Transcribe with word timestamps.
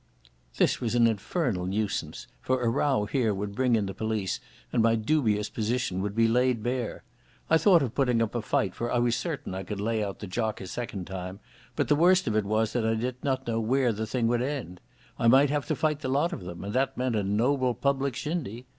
This 0.57 0.81
was 0.81 0.95
an 0.95 1.05
infernal 1.05 1.67
nuisance, 1.67 2.25
for 2.41 2.63
a 2.63 2.69
row 2.69 3.05
here 3.05 3.35
would 3.35 3.53
bring 3.53 3.75
in 3.75 3.85
the 3.85 3.93
police, 3.93 4.39
and 4.73 4.81
my 4.81 4.95
dubious 4.95 5.47
position 5.47 6.01
would 6.01 6.15
be 6.15 6.27
laid 6.27 6.63
bare. 6.63 7.03
I 7.51 7.59
thought 7.59 7.83
of 7.83 7.93
putting 7.93 8.19
up 8.19 8.33
a 8.33 8.41
fight, 8.41 8.73
for 8.73 8.91
I 8.91 8.97
was 8.97 9.15
certain 9.15 9.53
I 9.53 9.61
could 9.61 9.79
lay 9.79 10.03
out 10.03 10.17
the 10.17 10.25
jock 10.25 10.59
a 10.59 10.65
second 10.65 11.05
time, 11.05 11.39
but 11.75 11.87
the 11.87 11.95
worst 11.95 12.25
of 12.25 12.33
that 12.33 12.45
was 12.45 12.73
that 12.73 12.83
I 12.83 12.95
did 12.95 13.23
not 13.23 13.45
know 13.45 13.59
where 13.59 13.93
the 13.93 14.07
thing 14.07 14.25
would 14.25 14.41
end. 14.41 14.81
I 15.19 15.27
might 15.27 15.51
have 15.51 15.67
to 15.67 15.75
fight 15.75 15.99
the 15.99 16.09
lot 16.09 16.33
of 16.33 16.45
them, 16.45 16.63
and 16.63 16.73
that 16.73 16.97
meant 16.97 17.15
a 17.15 17.21
noble 17.21 17.75
public 17.75 18.15
shindy. 18.15 18.65